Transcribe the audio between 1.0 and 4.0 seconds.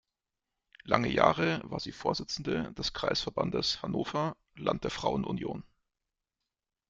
Jahre war sie Vorsitzende des Kreisverbandes